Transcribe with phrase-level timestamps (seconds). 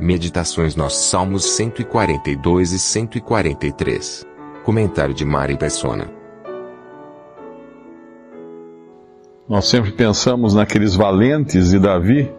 [0.00, 4.24] Meditações nos Salmos 142 e 143.
[4.62, 6.08] Comentário de Mari Persona.
[9.48, 12.30] Nós sempre pensamos naqueles valentes de Davi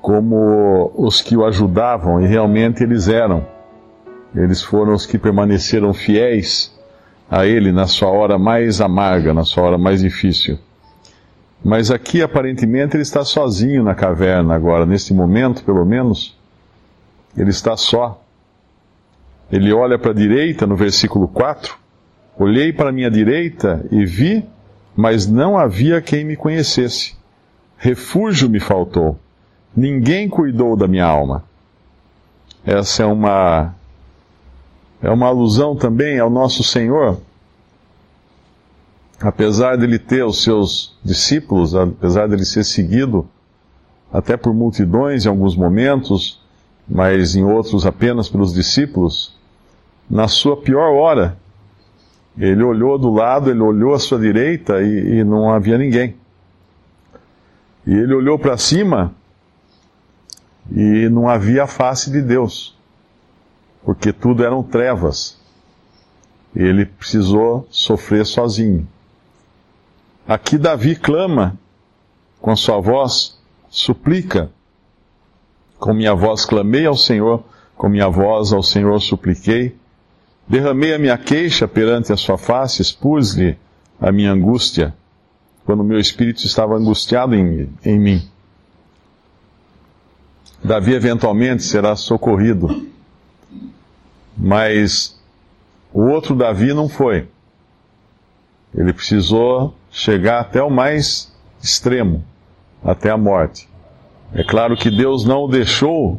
[0.00, 3.44] como os que o ajudavam, e realmente eles eram.
[4.32, 6.72] Eles foram os que permaneceram fiéis
[7.28, 10.56] a ele na sua hora mais amarga, na sua hora mais difícil.
[11.64, 16.36] Mas aqui aparentemente ele está sozinho na caverna agora, nesse momento pelo menos.
[17.36, 18.20] Ele está só.
[19.50, 21.76] Ele olha para a direita no versículo 4.
[22.38, 24.44] Olhei para a minha direita e vi,
[24.96, 27.14] mas não havia quem me conhecesse.
[27.76, 29.18] Refúgio me faltou.
[29.76, 31.44] Ninguém cuidou da minha alma.
[32.64, 33.74] Essa é uma
[35.02, 37.20] é uma alusão também ao nosso Senhor,
[39.22, 43.28] apesar dele ter os seus discípulos, apesar dele ser seguido
[44.12, 46.42] até por multidões em alguns momentos,
[46.88, 49.34] mas em outros apenas pelos discípulos,
[50.10, 51.38] na sua pior hora,
[52.36, 56.16] ele olhou do lado, ele olhou à sua direita e, e não havia ninguém.
[57.86, 59.14] E ele olhou para cima
[60.70, 62.76] e não havia a face de Deus,
[63.84, 65.40] porque tudo eram trevas.
[66.54, 68.86] Ele precisou sofrer sozinho.
[70.26, 71.58] Aqui Davi clama
[72.40, 74.50] com sua voz, suplica.
[75.78, 77.42] Com minha voz clamei ao Senhor,
[77.76, 79.76] com minha voz ao Senhor supliquei.
[80.46, 83.56] Derramei a minha queixa perante a sua face, expus-lhe
[84.00, 84.94] a minha angústia,
[85.64, 88.28] quando meu espírito estava angustiado em, em mim.
[90.62, 92.86] Davi eventualmente será socorrido,
[94.36, 95.20] mas
[95.92, 97.28] o outro Davi não foi.
[98.74, 101.30] Ele precisou chegar até o mais
[101.62, 102.24] extremo,
[102.82, 103.68] até a morte.
[104.32, 106.18] É claro que Deus não o deixou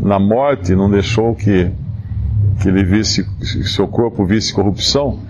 [0.00, 1.70] na morte, não deixou que,
[2.60, 3.28] que ele visse,
[3.64, 5.20] seu corpo visse corrupção,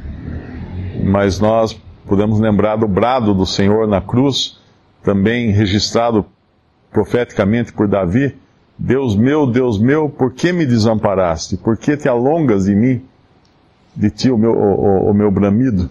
[1.05, 4.59] mas nós podemos lembrar do brado do Senhor na cruz,
[5.03, 6.25] também registrado
[6.93, 8.37] profeticamente por Davi:
[8.79, 11.57] Deus meu, Deus meu, por que me desamparaste?
[11.57, 13.03] Por que te alongas de mim,
[13.97, 15.91] de ti o meu, o, o meu bramido?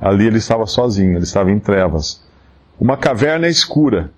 [0.00, 2.22] Ali ele estava sozinho, ele estava em trevas.
[2.80, 4.10] Uma caverna escura.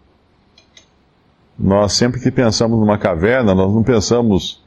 [1.58, 4.62] Nós sempre que pensamos numa caverna, nós não pensamos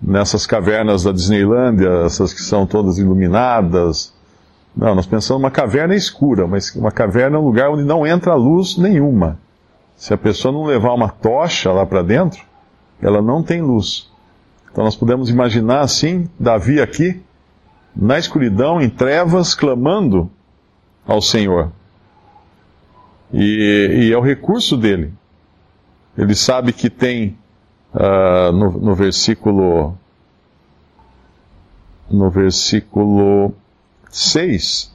[0.00, 4.12] nessas cavernas da Disneylândia, essas que são todas iluminadas.
[4.76, 8.34] Não, nós pensamos numa caverna escura, mas uma caverna é um lugar onde não entra
[8.34, 9.38] luz nenhuma.
[9.96, 12.42] Se a pessoa não levar uma tocha lá para dentro,
[13.02, 14.10] ela não tem luz.
[14.70, 17.20] Então nós podemos imaginar assim, Davi aqui,
[17.94, 20.30] na escuridão, em trevas, clamando
[21.10, 21.72] ao Senhor.
[23.32, 25.12] E, e é o recurso dele.
[26.16, 27.36] Ele sabe que tem
[27.92, 29.96] uh, no, no versículo
[32.08, 33.52] no versículo
[34.08, 34.92] 6.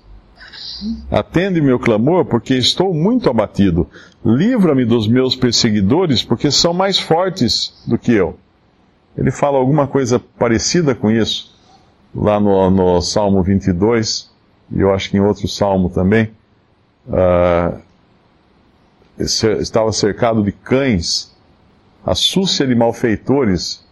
[1.12, 3.90] Atende meu clamor, porque estou muito abatido.
[4.24, 8.38] Livra-me dos meus perseguidores, porque são mais fortes do que eu.
[9.18, 11.56] Ele fala alguma coisa parecida com isso,
[12.14, 14.35] lá no, no Salmo 22
[14.72, 16.32] e eu acho que em outro salmo também,
[17.08, 17.80] uh,
[19.18, 21.34] estava cercado de cães,
[22.06, 23.86] a súcia de malfeitores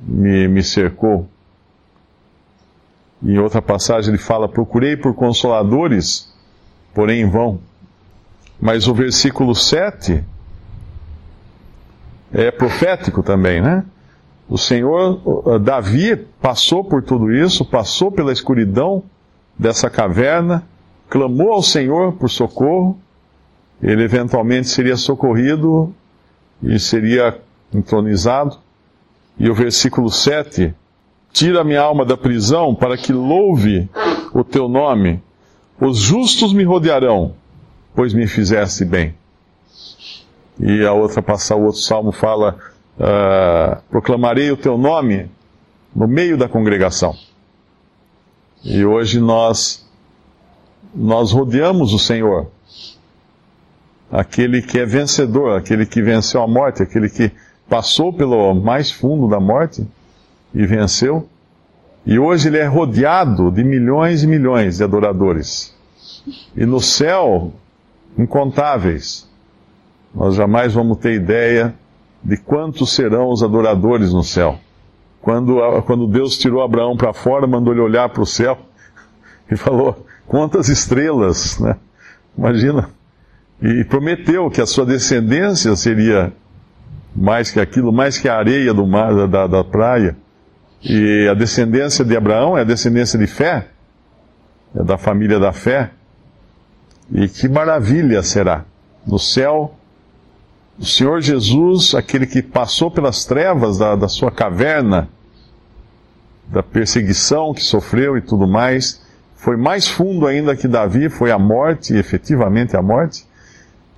[0.00, 1.28] me, me cercou.
[3.22, 6.32] Em outra passagem ele fala: Procurei por consoladores,
[6.92, 7.58] porém em vão.
[8.60, 10.22] Mas o versículo 7
[12.32, 13.84] é profético também, né?
[14.48, 19.02] O Senhor, Davi passou por tudo isso, passou pela escuridão,
[19.58, 20.66] dessa caverna,
[21.08, 22.98] clamou ao Senhor por socorro,
[23.82, 25.94] ele eventualmente seria socorrido
[26.62, 27.38] e seria
[27.72, 28.56] entronizado.
[29.38, 30.74] E o versículo 7:
[31.32, 33.88] Tira minha alma da prisão para que louve
[34.32, 35.22] o teu nome.
[35.80, 37.34] Os justos me rodearão,
[37.94, 39.14] pois me fizeste bem.
[40.60, 42.56] E a outra passar, o outro salmo fala:
[42.96, 45.28] uh, Proclamarei o teu nome
[45.94, 47.14] no meio da congregação.
[48.64, 49.84] E hoje nós
[50.94, 52.46] nós rodeamos o Senhor.
[54.10, 57.30] Aquele que é vencedor, aquele que venceu a morte, aquele que
[57.68, 59.86] passou pelo mais fundo da morte
[60.54, 61.28] e venceu.
[62.06, 65.74] E hoje ele é rodeado de milhões e milhões de adoradores.
[66.56, 67.52] E no céu,
[68.16, 69.28] incontáveis.
[70.14, 71.74] Nós jamais vamos ter ideia
[72.22, 74.58] de quantos serão os adoradores no céu.
[75.24, 75.56] Quando,
[75.86, 78.58] quando Deus tirou Abraão para fora, mandou ele olhar para o céu
[79.50, 81.76] e falou: quantas estrelas, né?
[82.36, 82.90] Imagina.
[83.62, 86.30] E prometeu que a sua descendência seria
[87.16, 90.14] mais que aquilo, mais que a areia do mar, da, da praia.
[90.82, 93.68] E a descendência de Abraão é a descendência de fé,
[94.76, 95.90] é da família da fé.
[97.10, 98.66] E que maravilha será
[99.06, 99.74] no céu
[100.78, 105.08] o Senhor Jesus, aquele que passou pelas trevas da, da sua caverna,
[106.48, 109.02] da perseguição que sofreu e tudo mais,
[109.36, 113.24] foi mais fundo ainda que Davi, foi a morte, efetivamente a morte,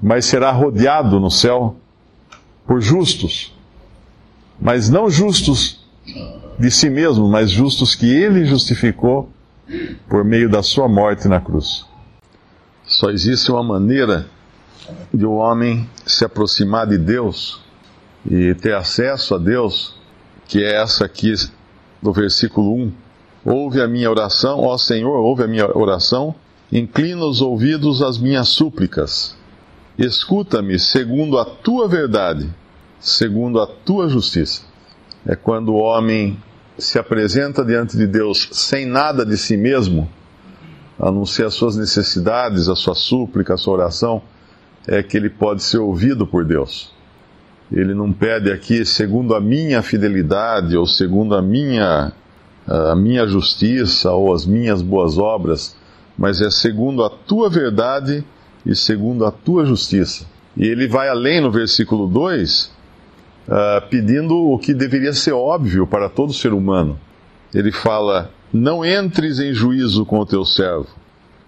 [0.03, 1.77] mas será rodeado no céu
[2.67, 3.57] por justos,
[4.61, 5.87] mas não justos
[6.59, 9.31] de si mesmo, mas justos que ele justificou
[10.09, 11.87] por meio da sua morte na cruz.
[12.85, 14.27] Só existe uma maneira
[15.13, 17.61] de o um homem se aproximar de Deus
[18.29, 19.95] e ter acesso a Deus,
[20.47, 21.35] que é essa aqui
[22.03, 22.93] do versículo 1.
[23.45, 26.35] Ouve a minha oração, ó Senhor, ouve a minha oração,
[26.73, 29.37] inclina os ouvidos às minhas súplicas.
[29.99, 32.49] Escuta-me segundo a tua verdade,
[32.99, 34.63] segundo a tua justiça.
[35.25, 36.39] É quando o homem
[36.79, 40.11] se apresenta diante de Deus sem nada de si mesmo,
[40.99, 44.23] a não ser as suas necessidades, a sua súplica, a sua oração,
[44.87, 46.95] é que ele pode ser ouvido por Deus.
[47.71, 52.13] Ele não pede aqui segundo a minha fidelidade ou segundo a minha,
[52.67, 55.77] a minha justiça ou as minhas boas obras,
[56.17, 58.25] mas é segundo a tua verdade
[58.65, 60.25] e segundo a tua justiça.
[60.57, 62.65] E ele vai além no versículo 2,
[63.49, 66.99] uh, ah, pedindo o que deveria ser óbvio para todo ser humano.
[67.53, 70.89] Ele fala: Não entres em juízo com o teu servo,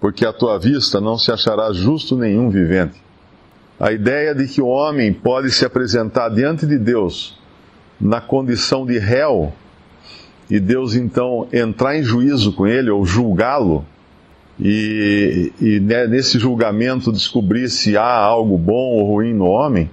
[0.01, 3.08] porque à tua vista não se achará justo nenhum vivente.
[3.81, 7.39] A ideia de que o homem pode se apresentar diante de Deus
[8.01, 9.53] na condição de réu
[10.51, 13.85] e Deus então entrar em juízo com ele ou julgá-lo
[14.59, 19.89] e, e né, nesse julgamento descobrir se há algo bom ou ruim no homem,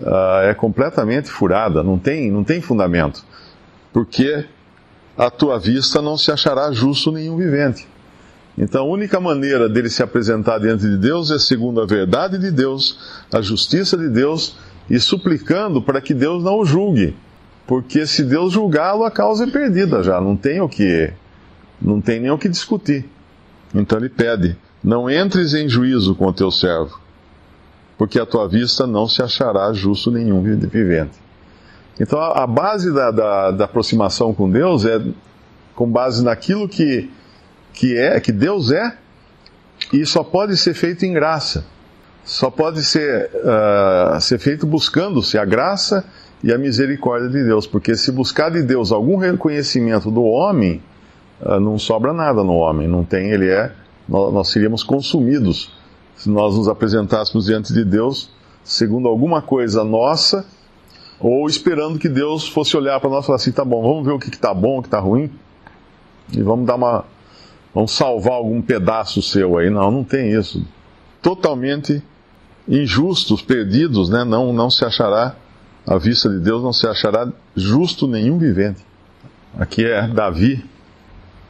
[0.00, 3.22] uh, é completamente furada, não tem, não tem fundamento.
[3.92, 4.46] Porque
[5.18, 7.86] à tua vista não se achará justo nenhum vivente.
[8.56, 12.50] Então a única maneira dele se apresentar diante de Deus é segundo a verdade de
[12.50, 12.98] Deus,
[13.32, 14.56] a justiça de Deus
[14.88, 17.16] e suplicando para que Deus não o julgue.
[17.66, 21.12] Porque se Deus julgá-lo, a causa é perdida já, não tem o que
[21.80, 23.08] não tem nem o que discutir.
[23.74, 27.00] Então ele pede: Não entres em juízo com o teu servo,
[27.96, 31.18] porque a tua vista não se achará justo nenhum vivente.
[31.98, 35.00] Então a, base da, da, da aproximação com Deus é
[35.74, 37.10] com base naquilo que,
[37.72, 38.96] que é, que Deus é,
[39.92, 41.64] e só pode ser feito em graça.
[42.24, 46.04] Só pode ser, uh, ser feito buscando-se a graça
[46.44, 50.82] e a misericórdia de Deus, porque se buscar de Deus algum reconhecimento do homem,
[51.42, 53.72] ah, não sobra nada no homem, não tem, ele é,
[54.08, 55.70] nós seríamos consumidos
[56.16, 58.30] se nós nos apresentássemos diante de Deus
[58.62, 60.46] segundo alguma coisa nossa,
[61.18, 64.12] ou esperando que Deus fosse olhar para nós e falar assim, tá bom, vamos ver
[64.12, 65.30] o que está bom, o que está ruim,
[66.32, 67.04] e vamos dar uma,
[67.74, 69.70] vamos salvar algum pedaço seu aí.
[69.70, 70.64] Não, não tem isso.
[71.22, 72.02] Totalmente
[72.68, 74.24] injustos, perdidos, né?
[74.24, 75.34] não, não se achará,
[75.86, 78.84] à vista de Deus, não se achará justo nenhum vivente.
[79.58, 80.64] Aqui é Davi,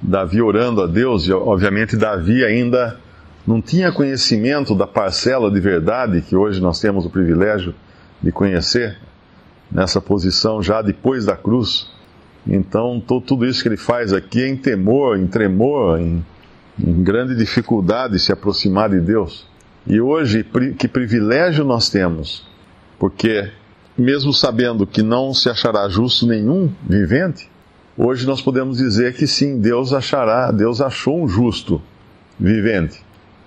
[0.00, 2.98] Davi orando a Deus, e obviamente Davi ainda
[3.46, 7.74] não tinha conhecimento da parcela de verdade que hoje nós temos o privilégio
[8.22, 8.98] de conhecer,
[9.70, 11.90] nessa posição já depois da cruz.
[12.50, 16.24] Então, tudo isso que ele faz aqui é em temor, em tremor, em,
[16.78, 19.46] em grande dificuldade de se aproximar de Deus.
[19.86, 20.44] E hoje,
[20.76, 22.44] que privilégio nós temos,
[22.98, 23.48] porque,
[23.96, 27.48] mesmo sabendo que não se achará justo nenhum vivente,
[28.02, 31.82] Hoje nós podemos dizer que sim, Deus achará, Deus achou um justo
[32.38, 32.98] vivente.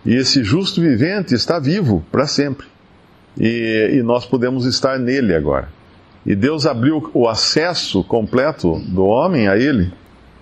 [0.05, 2.67] E esse justo vivente está vivo para sempre.
[3.35, 5.69] E, e, nós podemos estar nele agora.
[6.25, 9.91] E Deus abriu o acesso completo do homem a ele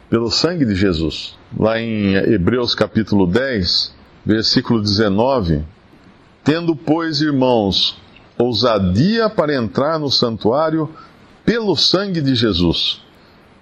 [0.10, 1.38] pelo sangue de Jesus.
[1.58, 3.94] Lá em Hebreus capítulo 10,
[4.26, 5.64] versículo 19:
[6.44, 8.00] Tendo, pois, irmãos,
[8.38, 10.90] ousadia para entrar no santuário
[11.46, 13.02] pelo sangue de Jesus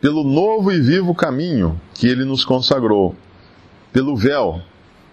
[0.01, 3.15] pelo novo e vivo caminho que ele nos consagrou,
[3.91, 4.61] pelo véu,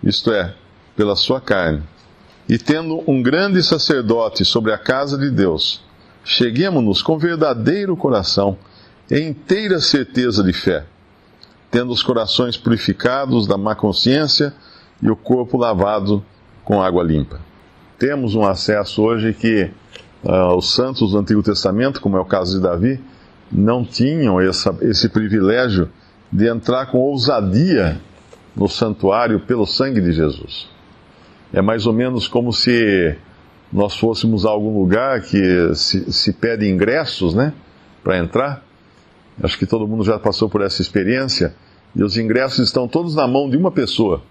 [0.03, 0.55] isto é,
[0.95, 1.83] pela sua carne.
[2.49, 5.83] E tendo um grande sacerdote sobre a casa de Deus,
[6.27, 8.59] cheguemos-nos com verdadeiro coração
[9.09, 10.85] e inteira certeza de fé,
[11.71, 14.53] tendo os corações purificados da má consciência
[15.01, 16.23] e o corpo lavado
[16.65, 17.39] com água limpa.
[17.97, 19.71] Temos um acesso hoje que
[20.25, 23.01] uh, os santos do Antigo Testamento, como é o caso de Davi,
[23.51, 25.89] não tinham essa, esse privilégio
[26.31, 28.01] de entrar com ousadia
[28.57, 30.69] no santuário pelo sangue de Jesus.
[31.53, 33.17] É mais ou menos como se
[33.73, 37.53] nós fôssemos a algum lugar que se, se pede ingressos, né,
[38.03, 38.63] para entrar.
[39.43, 41.55] Acho que todo mundo já passou por essa experiência.
[41.95, 44.23] E os ingressos estão todos na mão de uma pessoa.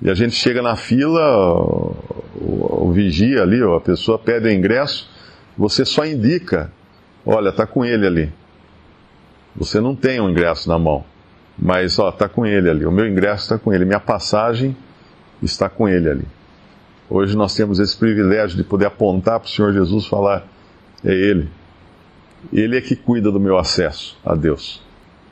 [0.00, 1.96] E a gente chega na fila, o,
[2.40, 5.10] o, o vigia ali, a pessoa pede o ingresso,
[5.56, 6.70] você só indica,
[7.26, 8.32] olha, tá com ele ali.
[9.56, 11.04] Você não tem um ingresso na mão,
[11.58, 12.86] mas ó, tá com ele ali.
[12.86, 14.76] O meu ingresso está com ele, minha passagem
[15.42, 16.37] está com ele ali.
[17.10, 20.46] Hoje nós temos esse privilégio de poder apontar para o Senhor Jesus e falar:
[21.04, 21.48] é Ele.
[22.52, 24.82] Ele é que cuida do meu acesso a Deus.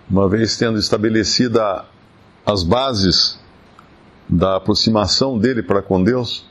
[0.09, 1.85] Uma vez tendo estabelecida
[2.45, 3.39] as bases
[4.29, 6.45] da aproximação dele para com Deus,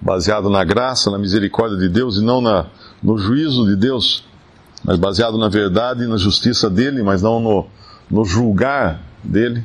[0.00, 2.66] baseado na graça, na misericórdia de Deus e não na,
[3.02, 4.24] no juízo de Deus,
[4.84, 7.66] mas baseado na verdade e na justiça dele, mas não no,
[8.10, 9.64] no julgar dele.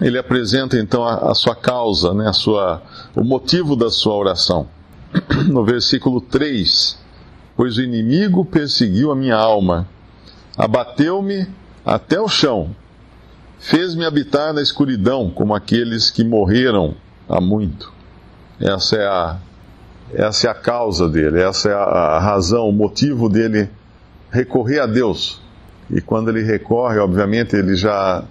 [0.00, 2.82] Ele apresenta então a, a sua causa, né, a sua,
[3.14, 4.68] o motivo da sua oração.
[5.48, 6.98] No versículo 3:
[7.56, 9.88] Pois o inimigo perseguiu a minha alma,
[10.56, 11.48] abateu-me
[11.84, 12.74] até o chão,
[13.58, 16.94] fez-me habitar na escuridão, como aqueles que morreram
[17.28, 17.92] há muito.
[18.60, 19.36] Essa é a,
[20.12, 23.70] essa é a causa dele, essa é a, a razão, o motivo dele
[24.30, 25.40] recorrer a Deus.
[25.90, 28.24] E quando ele recorre, obviamente, ele já,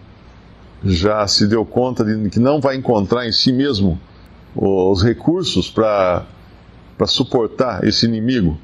[0.84, 4.00] já se deu conta de que não vai encontrar em si mesmo
[4.56, 6.26] os recursos para
[7.06, 8.58] suportar esse inimigo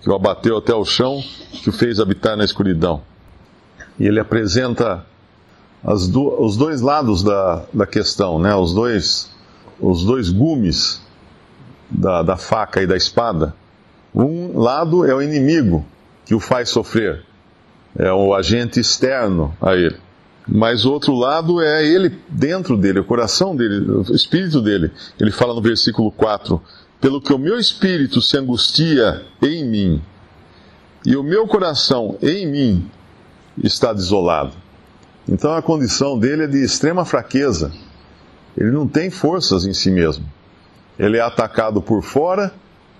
[0.00, 3.02] que o abateu até o chão, que o fez habitar na escuridão.
[3.98, 5.04] E ele apresenta
[6.10, 8.54] do, os dois lados da, da questão, né?
[8.54, 9.30] os, dois,
[9.78, 11.02] os dois gumes
[11.90, 13.54] da, da faca e da espada.
[14.14, 15.84] Um lado é o inimigo,
[16.24, 17.24] que o faz sofrer.
[17.96, 19.98] É o agente externo a ele.
[20.46, 24.90] Mas o outro lado é ele dentro dele, o coração dele, o espírito dele.
[25.18, 26.60] Ele fala no versículo 4:
[27.00, 30.02] Pelo que o meu espírito se angustia em mim,
[31.04, 32.90] e o meu coração em mim
[33.62, 34.52] está desolado.
[35.28, 37.72] Então a condição dele é de extrema fraqueza.
[38.56, 40.24] Ele não tem forças em si mesmo.
[40.98, 42.52] Ele é atacado por fora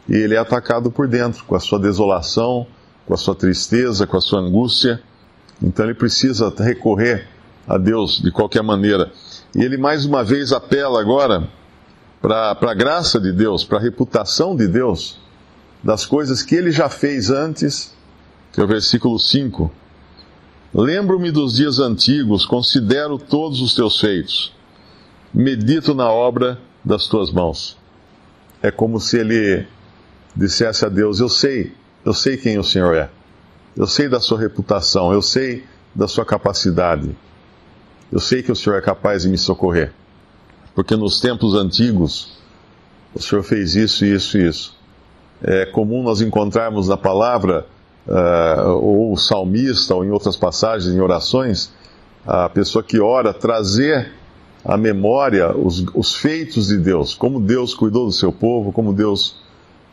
[0.08, 2.66] e ele é atacado por dentro, com a sua desolação,
[3.06, 5.02] com a sua tristeza, com a sua angústia.
[5.62, 7.26] Então ele precisa recorrer
[7.66, 9.12] a Deus de qualquer maneira.
[9.54, 11.48] E ele mais uma vez apela agora
[12.20, 15.18] para a graça de Deus, para a reputação de Deus,
[15.82, 17.94] das coisas que ele já fez antes,
[18.52, 19.70] que é o versículo 5.
[20.72, 24.52] Lembro-me dos dias antigos, considero todos os teus feitos,
[25.32, 27.76] medito na obra das tuas mãos.
[28.62, 29.66] É como se ele
[30.36, 31.72] dissesse a Deus: Eu sei
[32.04, 33.10] eu sei quem o Senhor é.
[33.76, 35.12] Eu sei da sua reputação.
[35.12, 37.16] Eu sei da sua capacidade.
[38.10, 39.92] Eu sei que o Senhor é capaz de me socorrer.
[40.74, 42.38] Porque nos tempos antigos,
[43.14, 44.76] o Senhor fez isso, isso e isso.
[45.42, 47.66] É comum nós encontrarmos na palavra,
[48.06, 51.72] uh, ou o salmista, ou em outras passagens, em orações,
[52.26, 54.12] a pessoa que ora trazer
[54.64, 59.36] à memória os, os feitos de Deus, como Deus cuidou do seu povo, como Deus,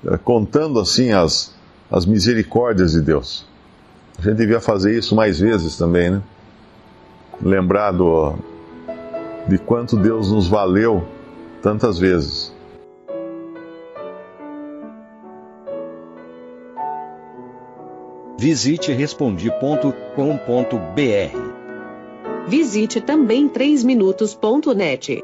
[0.03, 1.55] uh, contando assim as,
[1.89, 3.45] as misericórdias de Deus.
[4.17, 6.21] A gente devia fazer isso mais vezes também, né?
[7.41, 8.33] Lembrar do,
[9.47, 11.05] de quanto Deus nos valeu
[11.61, 12.55] tantas vezes.
[18.39, 20.07] Visite respondi.com.br.
[22.47, 25.23] Visite também 3minutos.net.